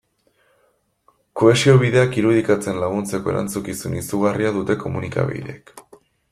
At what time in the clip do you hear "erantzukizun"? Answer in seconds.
3.35-4.01